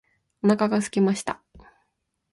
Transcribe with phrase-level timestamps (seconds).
[0.41, 1.43] お腹がすきました